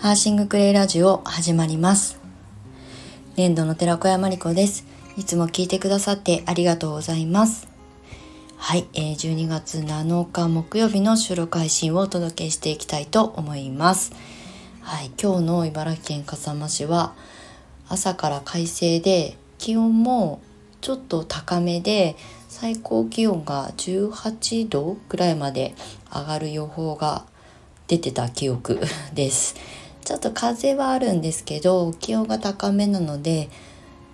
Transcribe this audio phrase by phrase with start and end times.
[0.00, 2.20] ハーシングクレイラジオ始まります。
[3.34, 4.86] 年度の寺子屋まりこです。
[5.16, 7.66] いつも聞いてくださってありがとうございます。
[8.56, 14.12] はい、えー、12月7日木曜日の収録配信をお届けしていきたいと思います。
[14.82, 17.14] はい、今日の茨城県笠間市は
[17.88, 20.40] 朝から快晴で気温も
[20.80, 22.14] ちょっと高めで
[22.48, 25.74] 最高気温が18度ぐらいまで
[26.14, 27.24] 上がる予報が
[27.88, 28.80] 出てた記憶
[29.12, 29.56] です。
[30.08, 33.50] ちょっと風はあるんですけど気温が高めなので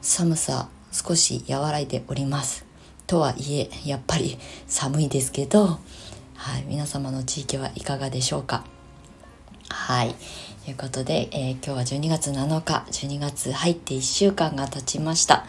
[0.00, 2.64] 寒さ少し和らいでおります。
[3.08, 5.80] とはいえやっぱり寒いですけど、
[6.36, 8.62] はい、皆様の地域はいかがでしょうか？
[9.68, 10.14] はい
[10.64, 15.44] ということで、えー、今日は12月7日12月入って1週間が経ちました。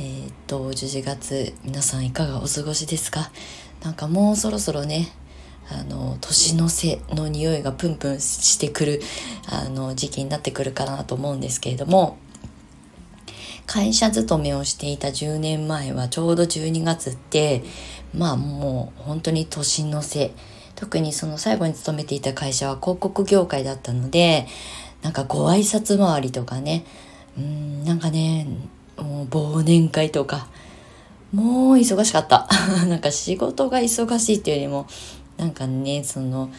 [0.00, 3.30] えー、っと11月皆さんいかがお過ごしですか？
[3.84, 5.06] なんかもうそろそろね
[5.70, 9.02] あの年の瀬の匂いがプンプンしてくる
[9.46, 12.18] あの時期になってくるかなと思うんですけれども
[13.66, 17.62] 会社勤めをしていた10年前はちょうど12月って
[18.14, 20.32] まあもう本当に年の瀬。
[20.78, 24.46] 特にその最後に勤めていた会社は広告業界だったので
[25.02, 26.84] なんかご挨拶回りとかね
[27.36, 28.46] うんなんかね
[28.96, 30.46] もう忘年会とか
[31.32, 32.48] もう忙しかった。
[32.88, 34.86] なんか仕事が忙しいっていうよりも
[35.38, 36.50] なんかねその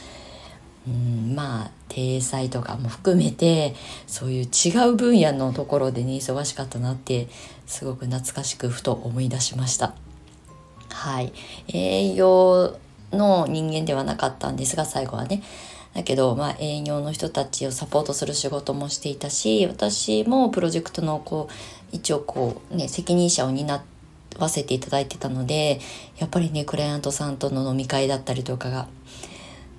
[0.87, 3.75] うんまあ体裁とかも含めて
[4.07, 7.27] そういう違う分野のところでね忙しかったなって
[7.67, 9.93] すごく懐かしくふと思い出しました。
[10.89, 11.31] はい。
[11.67, 12.77] 営業
[13.11, 15.43] の人間ではなかったんですが最後はね。
[15.93, 21.53] だけど、まあ、営業の人たちをサポートする仕事もしていたし私もプロジェクトのこう
[21.91, 23.98] 一応こうね責任者を担って
[24.37, 25.79] わせていただいてたので
[26.17, 28.87] やっぱりねクライアントさんとの飲み会だったりとかが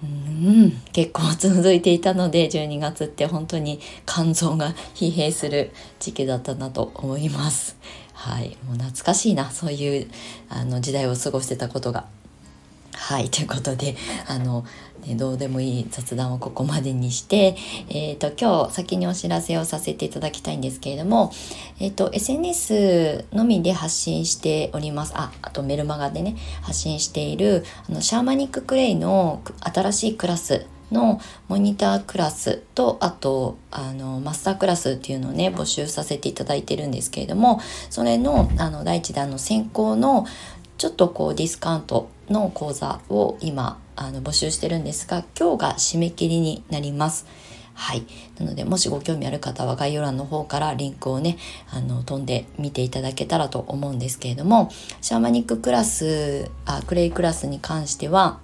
[0.02, 7.76] うん結構続いていたので12月って本当に肝臓が疲弊する時期だったなと思います。
[8.14, 10.10] はい、もう懐かしいなそういう
[10.48, 12.06] あの時代を過ごしてたことが。
[12.92, 13.96] はいということで
[14.28, 14.64] あの、
[15.06, 17.56] ね、どうでもいい雑談をここまでにして、
[17.88, 21.32] えーと、今日先にお知らせをさせていただきたいんですけれども、
[21.80, 25.12] えーと、SNS のみで発信しております。
[25.16, 40.26] ああとメルマガでね発信しているあのシャーマニッククレイの新しいクラスのモニタークラスとあとあのマスタークラスっていうのをね募集させていただいてるんですけれどもそれのあの第一弾の先行の
[40.80, 47.26] ちょっとこうディスカウントの講座を今あの募集してるんですが今日が締め切りになります。
[47.74, 48.06] はい。
[48.38, 51.36] なので、もしご興味ある方は概要欄の方からリンクをね、
[51.70, 54.70] あの、飛んで見ていただけたらと思うんですけれども、
[55.02, 58.38] シャーマニッククラス、あクレイクラスに関しては、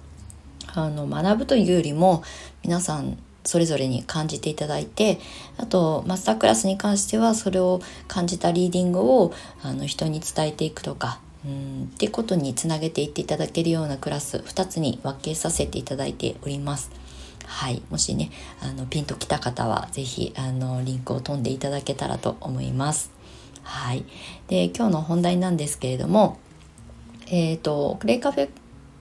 [0.73, 2.23] あの、学ぶというよりも、
[2.63, 5.19] 皆さんそれぞれに感じていただいて
[5.57, 9.33] あとマスタークラスに関してはそれを感じたリーディングを
[9.63, 16.91] あの人に伝えていくとかうんっていうことにつなげていっていただけるようなクラス2つに分けさせていただいております。
[17.45, 18.29] はい、もしね
[18.61, 23.11] あのピンときた方は是非あのリンクを飛んでいただけたらと思います。
[23.63, 24.05] はい、
[24.47, 26.39] で今日の本題なんですけれども
[27.27, 28.49] えっ、ー、とクレイカフェ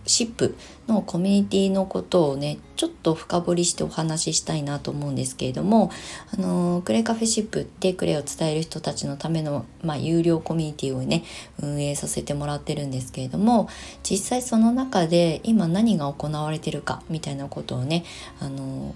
[0.07, 0.57] シップ
[0.89, 5.91] のコミュニティのことをねちょっと深掘りしてお話ししたいなと思うんですけれども
[6.33, 11.25] あのクレカフェシップってクレイを伝える人たちのための、まあ、有料コミュニティをね
[11.61, 13.69] 運営させてもらってるんですけれども
[14.09, 18.05] 実際その中で今何が行われてるかみたいなことをね
[18.41, 18.95] あの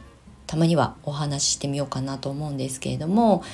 [0.50, 3.44] たまにはお話ししてみようかなと思うんですけれども、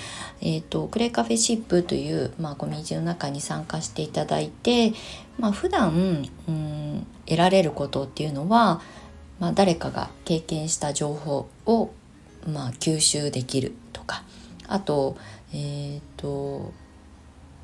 [0.40, 4.94] えーと、クレイカフェシップという、まあ、コミュニティの中に参加していただいて、
[5.38, 8.80] まあ、普段うん得られることっていうのは、
[9.38, 11.90] まあ、誰かが経験した情報を、
[12.50, 14.22] まあ、吸収できるとか
[14.66, 15.18] あと,、
[15.52, 16.72] えーと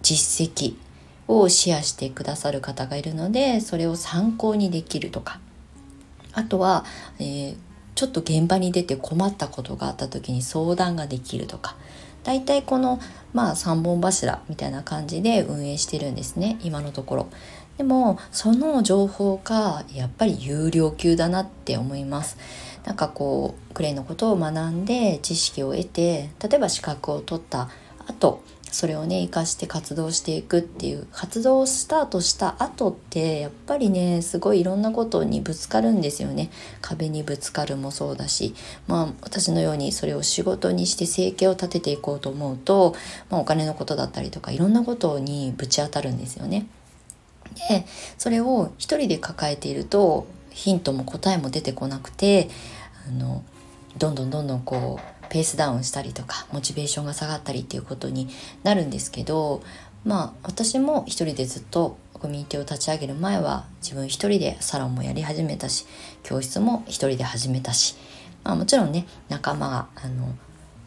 [0.02, 0.76] 実績
[1.26, 5.40] をシェアしてくださる方がいるのでそれを参考にできるとか
[6.34, 6.84] あとは、
[7.18, 7.56] えー、
[7.94, 11.76] ちょっと現場に出て困ったことがあった時に相談ができるとか
[12.24, 13.00] 大体この、
[13.32, 17.28] まあ、3本柱みたいな感じで運営してるんですね今のところ。
[17.78, 22.36] でもその情報がやっぱり有料級だなって思います。
[22.84, 27.70] なんかこうクレイのことを学んで知識を得て例えば資格を取った
[28.08, 28.42] 後
[28.72, 38.54] それをね生かして活動していくっていう活動をスタートした後ってやっぱりねすごいいろんなことにぶつかるんですよね壁にぶつかるもそうだし
[38.88, 42.96] まあ私のようにそれを仕事にして生計を立てていこうと思うと、
[43.28, 46.66] まあ、お金のことだったりとかいろんなことにぶち当たるんですよね。
[47.68, 47.84] で
[48.16, 52.48] それを一人で抱えているとヒントも答えも出てこなくて
[53.06, 53.44] あの
[53.98, 58.28] どんどんどんどんこうペースダウンしたりとかモチベーションが下がったりっていうことに
[58.64, 59.62] なるんですけど
[60.04, 65.86] まあ私も一人でずっとコミュニティを立ち上げる前は自分一人でサロンもやり始めたし
[66.22, 67.96] 教室も一人で始めたし、
[68.44, 70.34] まあ、もちろんね仲間があの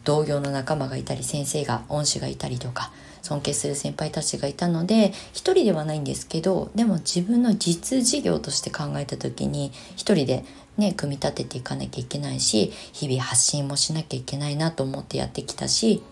[0.04, 2.92] 同業の仲間がいたり先生が恩師がいたりとか
[3.26, 10.44] 尊敬する先輩たちがいたので一人ではないんですけどでも自分の実事業として考えた時に一人で
[10.76, 16.02] ね組み立てていかなきゃいけないし日々発信もしなきゃいけないなと思ってやってきたし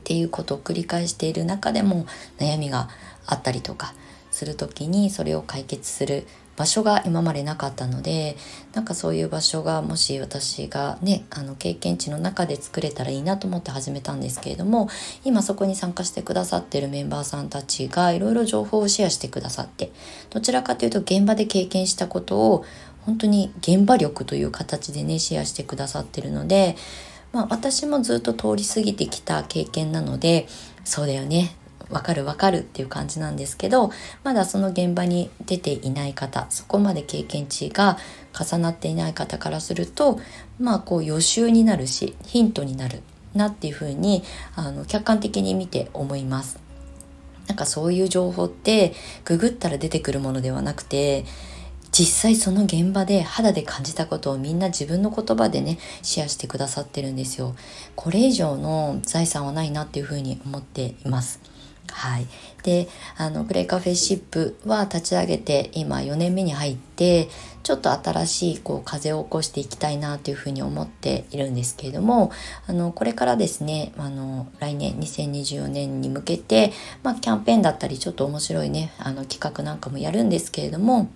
[0.00, 2.06] っていうことを繰り返している中でも
[2.38, 2.90] 悩みが
[3.26, 3.94] あったりとか
[4.30, 6.26] する時にそれを解決する
[6.56, 8.36] 場所が今までなかったので
[8.72, 14.88] なんかそういう場所がもし私がねあの経験値の中で作れたらいいなと思って始めたんですけれども
[15.24, 19.92] 今そこに参加してくださってるメンバーさんたちがいろいろ情報をシェアしてくださって
[20.30, 22.64] どちらかというと現場で経験したことを
[23.02, 26.76] 本当に現場力という形でねシェアしてくださってるので、
[27.32, 30.46] まあ、私もずっと通り過ぎてきた経験なので
[30.84, 31.56] そうだよね
[31.94, 33.90] わかるわかるっていう感じなんですけど
[34.24, 37.96] まだその現場に出ていない方そこまで経験値が
[38.38, 40.18] 重なっていない方からすると
[40.58, 43.00] まあこう予習になるしヒントになる
[43.32, 44.24] なっていうふうに
[44.56, 46.60] あの客観的に見て思います。
[47.46, 48.94] なんかそういう情報って
[49.24, 51.26] ググったら出てくるものではなくて
[51.96, 57.54] 実際その現場で肌で感じたことをみんな自分の言葉でねシェアしてくださってるんですよ
[57.94, 61.38] これ以上の財産はないなっていうふうに思っています
[61.94, 62.26] はい、
[62.64, 67.28] であのプレイカフェシップは立ち上げて今4年目に入って
[67.62, 72.32] ちょっと新しいこう風を起こしていきたいなというふうに思っているんですけれども
[72.66, 76.72] あのこれからですねあの来年2024年に向けて、
[77.04, 81.10] まあ、キャンペーンだったりちょっと面白いねあの企画なんかもやるんですけれども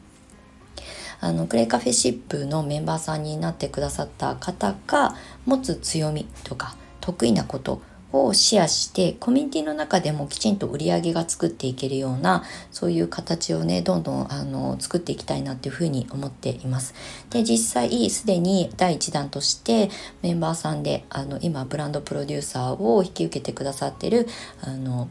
[1.20, 7.82] あのクレイカフェシップのメンバーさんになってくださった方が持つ強みとか得意なこと
[8.12, 16.94] をシェアしてコミュニティの中でもきちんと売り上げが作っていけるようなそういう形をねどんどんあの作っていきたいなっていうふうに思っています。
[17.31, 19.90] で実際すでに第1弾として
[20.22, 24.26] メンバーさんであの今ブランドプロデューサーを引き受けてくださってる
[24.62, 25.08] あの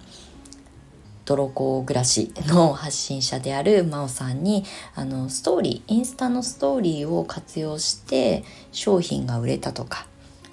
[1.27, 4.63] 泥子暮らしの発信者である真央さんに
[4.95, 10.07] あのストーリーインスタのストーリーを活用して商品が売れたとか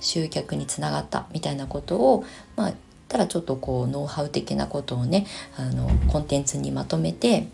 [0.05, 2.25] 集客につながったみたいなことを
[2.57, 2.73] まあ
[3.09, 7.49] ただちょっとこうノウハウ的なことをねあのコンテンツにまとめて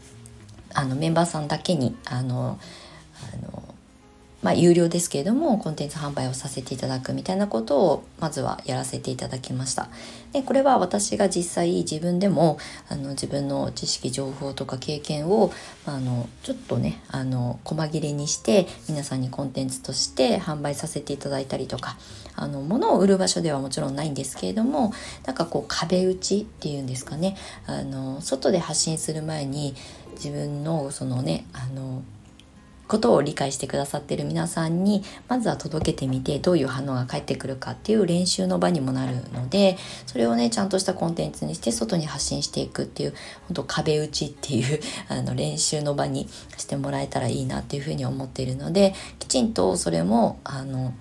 [0.75, 2.59] あのメンバーさんだけにあの
[3.35, 3.70] あの
[4.43, 9.89] まあ、有料ですけれどもコンテンツ販売をさせていただくみたいなことをまずはやらせていただきました。
[10.33, 12.59] でこれは私が実際自分でも
[12.89, 15.53] あの自分の知識情報とか経験を
[15.85, 21.99] あのちょっとねあの細切れにして皆さんにコンテンツとして販売させていただいたりとか
[22.35, 24.93] あの物を売る場所ではもちろんないんですけれども
[25.27, 27.37] なんかこう壁打ちっていうんですかね。
[27.67, 29.75] あの外で発信する前に
[30.15, 32.03] 自分のそのねあの
[32.91, 43.15] ことを理解してくださってる皆さんにまずは届けてみてどういう反応が返ってくるかっていう練習の場にもなるのでそれをねちゃんとしたコンテンツにして外に発信していくっていう
[43.47, 50.93] 本当壁打ちっていう あの練習の場にしてもらえたらいいなっていうふうに思っているのできちんとそれもあの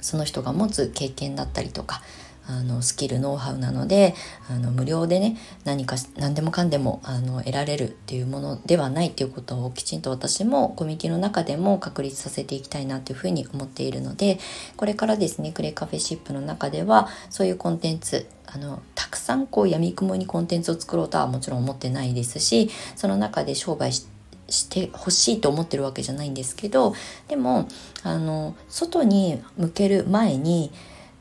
[0.00, 2.00] その人が持つ経験だったりとか
[2.46, 4.14] あのスキルノウハウなので
[4.50, 14.38] あの無料でね何か何でもかんでもあの得られるっていうものではないっていうことをきちんと私もコミュニティの中でも確立させていきたいなというふうに思っているので
[14.76, 24.12] これからですねクレイカフェシップの中ではそういうコンテンツあのたくさんこう闇雲にコンテンツを作ろうとはもちろん思ってないですしその中で商売して
[24.52, 26.94] してほしいと思ってるわけじゃないんですけど
[27.28, 27.68] でも
[28.02, 30.70] あの外に向ける前に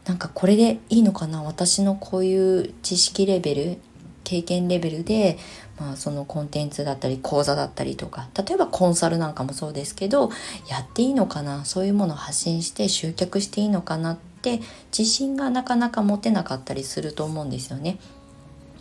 [0.06, 1.44] なんかこれでいいのかな？
[1.44, 3.78] 私のこういう知識レベル
[4.24, 5.38] 経験レベルで、
[5.80, 10.32] まあ、そのコンテンツだったり講座だったりとか例えばコンサルなんかもそうですけど
[10.70, 11.66] やっていいのかな？
[11.66, 14.60] そういうものを発信して集客していいのかなって
[14.98, 17.98] 自信がなかなか持てなかったりすると思うんですよね。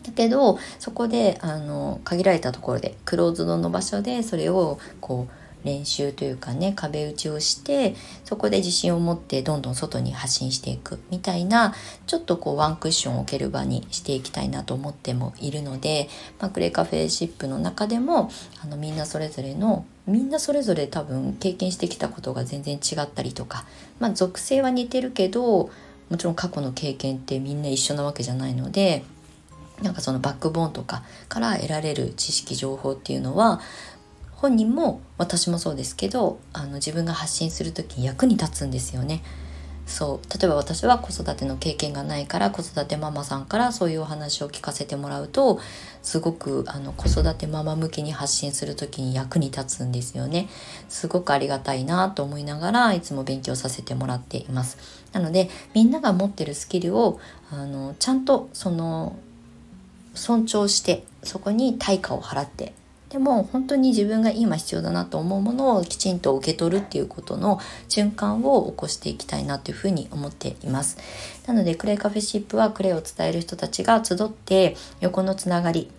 [0.03, 11.75] だけどそこであの限られたところでクローズドの場所でそれをこう練習というかね壁打ちをしてそこで自信を持ってどんどん外に発信していくみたいな
[12.07, 18.31] ちょっとこうワンクッションを置ける場にしていきたいなと思ってもいるので、まあ、クレイカフェシップの中でも
[18.63, 23.65] あのみんなそれぞれのみんなそれぞれ多分経験してきたことが全然違ったりとか、
[23.99, 25.71] まあ、属性は似てるけど
[26.09, 29.05] もちろん過去の経験ってみんな一緒なわけじゃないので
[29.83, 33.61] なんかそのバックボーンとかから得られる知識情報っていうのは
[34.41, 39.23] 本人も私もそうですけどあの自分が発信する時に役に立つんですよね。
[39.85, 40.39] そう。
[40.39, 45.61] 例えば私は子育ての経験がないから子育てママさんからそういうお話を聞かせてもらうと
[46.03, 50.49] すごくあの子育てママ向けに発信する時に役に立つんですよね。
[50.89, 54.79] すごくありがたいなと思いながらいつも勉強させてもらっています。
[55.13, 57.21] なのでみんなが持ってるスキルを
[57.51, 59.19] あのちゃんとその
[60.15, 62.73] 尊重してそこに対価を払って
[63.11, 70.97] でも本当に自分が今必要だなと思うものをきちんと受け取るっていうことの循環を起こしていきたいなというふうに思っています。
[71.47, 75.91] なのでクレイカフェシップはクレイを伝える人たちが集って横のつながり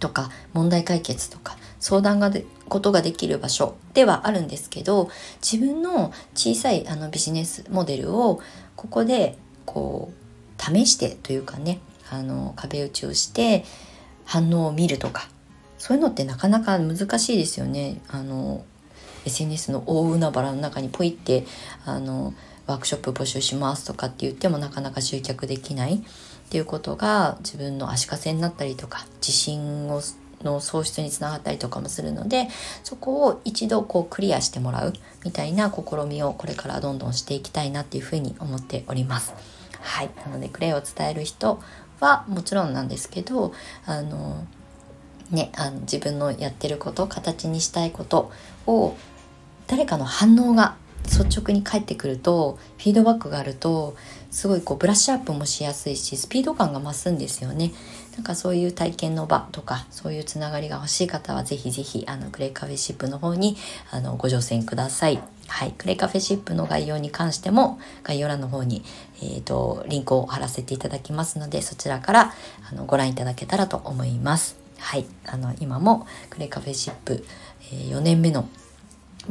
[0.00, 5.08] とか問題解決とか相談がでことができる場所ではあるんですけど
[5.40, 8.40] 自分の小さいあのビジネスモデルを
[8.76, 10.12] ここでこ
[10.58, 13.64] う試してというかねあの壁打ちをして
[14.24, 15.28] 反応を見るとか
[15.84, 18.00] そういうのってなかなか難しいですよね。
[18.08, 18.64] あの
[19.26, 21.44] SNS の大海原の中にポイって
[21.84, 22.32] あの
[22.66, 26.00] ワークショップ募集しますとかって言ってもなかなか集客できないっ
[26.48, 30.00] ていうことが自分の足かせになったりとか自信を
[30.42, 32.48] の喪失につながったりとかもするので
[32.82, 39.34] そこを一度こうクリアしてもらうみたいな試みをこれからどんどんしていきたいなっていうふうに思っております。
[39.82, 41.60] はい、なのでクレイを伝える人
[42.00, 43.52] はもちろんなんですけど
[43.84, 44.46] あの
[45.30, 48.30] ね、あの自分のやってること形にしたいこと
[48.66, 48.96] を
[49.66, 53.96] 誰かの反応が率直に返ってくるとフィードバックがあると
[54.30, 57.72] すごいこうブラッシュアップもしやすいしスピード感が増すんですよね。
[58.16, 63.56] なんかそういう体験の場とかそういうつながりが欲しい方はぜひぜひあのクレイカフェシップの方に
[63.90, 65.20] あのご乗船ください。
[65.46, 68.82] はい、クレイカフェシップの概要に関しても概要欄の方に、
[69.20, 72.32] えーと、リンクを貼らせていただきますのでそちらから
[72.70, 74.63] あのご覧いただけたらと思います。
[74.84, 77.24] はい、あの今もクレカフェシップ、
[77.72, 78.46] え、4年目の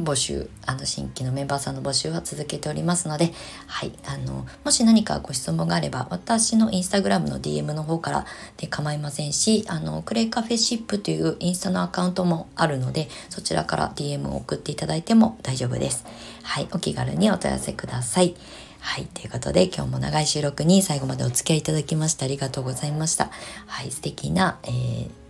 [0.00, 3.32] 募集あの新規のメンバーさんの募集は続けておりますので、
[3.68, 16.04] はい、あのもし何かご質問があれば私のインスタグラムの DM の方からで構いませんしあのクレカフェシップというインスタのアカウントもあるのでそちらから DM を送っていただいても大丈夫です。
[16.42, 18.34] はい、お気軽にお問い合わせください。
[18.80, 19.06] はい。
[19.06, 23.30] ということで、今日も長い収録に最後までお付き合いいただきましてありがとうございました。
[23.66, 23.90] はい。
[23.90, 25.23] 素敵な、えー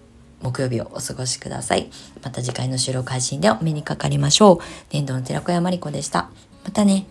[0.45, 1.91] 木曜日をお過ごしください。
[2.23, 4.59] また次回の収録配信でお目にかかりましょう。
[4.93, 6.29] 年度の寺子屋まりこでした。
[6.65, 7.07] またね。